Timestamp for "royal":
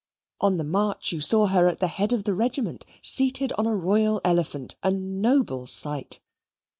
3.75-4.19